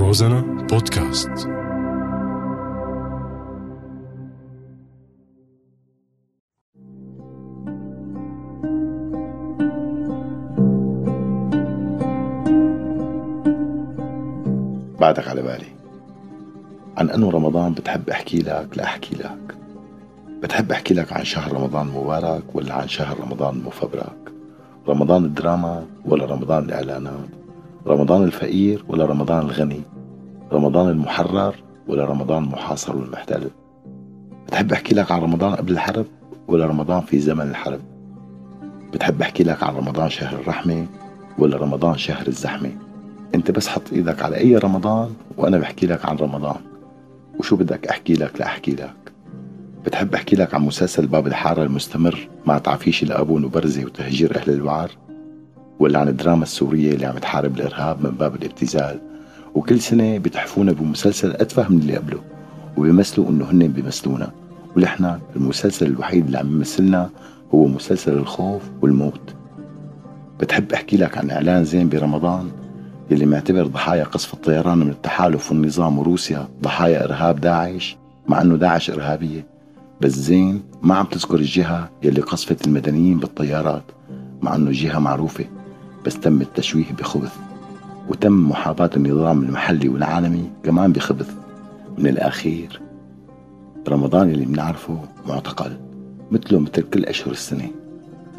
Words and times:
روزانا 0.00 0.40
بودكاست. 0.40 1.28
بعدك 15.00 15.28
على 15.28 15.42
بالي. 15.42 15.66
عن 16.96 17.10
أنه 17.10 17.30
رمضان 17.30 17.72
بتحب 17.72 18.10
أحكي 18.10 18.38
لك 18.38 18.68
لا 18.76 18.84
أحكي 18.84 19.14
لك. 19.16 19.56
بتحب 20.42 20.72
أحكي 20.72 20.94
لك 20.94 21.12
عن 21.12 21.24
شهر 21.24 21.52
رمضان 21.52 21.88
المبارك 21.88 22.42
ولا 22.54 22.74
عن 22.74 22.88
شهر 22.88 23.20
رمضان 23.20 23.56
المفبرك 23.56 24.32
رمضان 24.88 25.24
الدراما 25.24 25.84
ولا 26.04 26.24
رمضان 26.24 26.64
الإعلانات؟ 26.64 27.39
رمضان 27.86 28.22
الفقير 28.22 28.84
ولا 28.88 29.04
رمضان 29.04 29.40
الغني؟ 29.40 29.80
رمضان 30.52 30.88
المحرر 30.88 31.54
ولا 31.88 32.04
رمضان 32.04 32.44
المحاصر 32.44 32.96
والمحتل 32.96 33.50
بتحب 34.46 34.72
أحكي 34.72 34.94
لك 34.94 35.12
عن 35.12 35.20
رمضان 35.20 35.54
قبل 35.54 35.72
الحرب 35.72 36.06
ولا 36.48 36.66
رمضان 36.66 37.00
في 37.00 37.18
زمن 37.18 37.50
الحرب؟ 37.50 37.80
بتحب 38.92 39.22
أحكي 39.22 39.44
لك 39.44 39.62
عن 39.62 39.74
رمضان 39.74 40.10
شهر 40.10 40.40
الرحمة 40.40 40.86
ولا 41.38 41.56
رمضان 41.56 41.98
شهر 41.98 42.26
الزحمة؟ 42.26 42.70
أنت 43.34 43.50
بس 43.50 43.68
حط 43.68 43.92
إيدك 43.92 44.22
على 44.22 44.36
أي 44.36 44.56
رمضان 44.56 45.10
وأنا 45.36 45.58
بحكي 45.58 45.86
لك 45.86 46.04
عن 46.04 46.16
رمضان. 46.16 46.56
وشو 47.38 47.56
بدك 47.56 47.86
أحكي 47.86 48.14
لك 48.14 48.40
لا 48.40 48.46
أحكي 48.46 48.70
لك. 48.72 48.94
بتحب 49.84 50.14
أحكي 50.14 50.36
لك 50.36 50.54
عن 50.54 50.62
مسلسل 50.62 51.06
باب 51.06 51.26
الحارة 51.26 51.62
المستمر 51.62 52.28
مع 52.46 52.58
تعفيش 52.58 53.02
الابون 53.02 53.44
وبرزة 53.44 53.84
وتهجير 53.84 54.36
أهل 54.36 54.52
الوعر؟ 54.52 54.90
ولا 55.80 55.98
عن 55.98 56.08
الدراما 56.08 56.42
السورية 56.42 56.92
اللي 56.92 57.06
عم 57.06 57.18
تحارب 57.18 57.56
الإرهاب 57.56 58.04
من 58.04 58.10
باب 58.10 58.34
الابتزال 58.34 59.00
وكل 59.54 59.80
سنة 59.80 60.18
بتحفونا 60.18 60.72
بمسلسل 60.72 61.30
أتفه 61.30 61.68
من 61.68 61.78
اللي 61.78 61.96
قبله 61.96 62.20
وبيمثلوا 62.76 63.28
إنه 63.28 63.50
هن 63.50 63.68
بيمثلونا. 63.68 64.30
ونحن 64.76 65.18
المسلسل 65.36 65.86
الوحيد 65.86 66.24
اللي 66.26 66.38
عم 66.38 66.46
يمثلنا 66.56 67.10
هو 67.54 67.66
مسلسل 67.66 68.12
الخوف 68.12 68.62
والموت. 68.82 69.34
بتحب 70.40 70.72
أحكي 70.72 70.96
لك 70.96 71.18
عن 71.18 71.30
إعلان 71.30 71.64
زين 71.64 71.88
برمضان؟ 71.88 72.50
يلي 73.10 73.26
معتبر 73.26 73.66
ضحايا 73.66 74.04
قصف 74.04 74.34
الطيران 74.34 74.78
من 74.78 74.88
التحالف 74.88 75.50
والنظام 75.52 75.98
وروسيا 75.98 76.48
ضحايا 76.62 77.04
إرهاب 77.04 77.40
داعش 77.40 77.96
مع 78.28 78.42
إنه 78.42 78.56
داعش 78.56 78.90
إرهابية. 78.90 79.46
بس 80.00 80.12
زين 80.12 80.62
ما 80.82 80.94
عم 80.94 81.06
تذكر 81.06 81.34
الجهة 81.36 81.90
يلي 82.02 82.20
قصفت 82.20 82.66
المدنيين 82.66 83.18
بالطيارات 83.18 83.84
مع 84.42 84.54
إنه 84.54 84.70
جهة 84.70 84.98
معروفة. 84.98 85.44
بس 86.06 86.20
تم 86.20 86.40
التشويه 86.40 86.92
بخبث 86.98 87.36
وتم 88.08 88.48
محاباة 88.48 88.90
النظام 88.96 89.42
المحلي 89.42 89.88
والعالمي 89.88 90.50
كمان 90.62 90.92
بخبث. 90.92 91.34
من 91.98 92.06
الأخير 92.06 92.80
رمضان 93.88 94.30
اللي 94.30 94.44
بنعرفه 94.44 94.98
معتقل 95.28 95.76
مثله 96.30 96.58
مثل 96.58 96.82
كل 96.82 97.04
أشهر 97.04 97.32
السنة. 97.32 97.70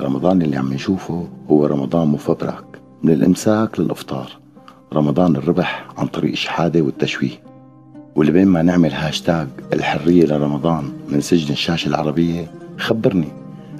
رمضان 0.01 0.41
اللي 0.41 0.57
عم 0.57 0.73
نشوفه 0.73 1.27
هو 1.49 1.65
رمضان 1.65 2.07
مفبرك 2.07 2.63
من 3.03 3.13
الإمساك 3.13 3.79
للإفطار. 3.79 4.31
رمضان 4.93 5.35
الربح 5.35 5.87
عن 5.97 6.07
طريق 6.07 6.31
الشحادة 6.31 6.81
والتشويه. 6.81 7.43
واللي 8.15 8.31
بين 8.31 8.47
ما 8.47 8.61
نعمل 8.61 8.93
هاشتاج 8.93 9.47
الحرية 9.73 10.25
لرمضان 10.25 10.91
من 11.09 11.21
سجن 11.21 11.51
الشاشة 11.53 11.87
العربية 11.89 12.51
خبرني 12.77 13.27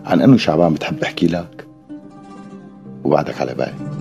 عن 0.05 0.21
أنه 0.21 0.37
شعبان 0.37 0.73
بتحب 0.73 1.03
أحكي 1.03 1.27
لك؟ 1.27 1.67
وبعدك 3.03 3.41
على 3.41 3.53
بالي 3.53 3.91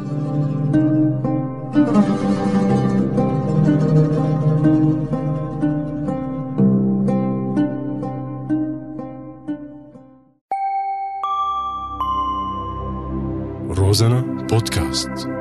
روزانا 13.71 14.47
بودكاست. 14.51 15.40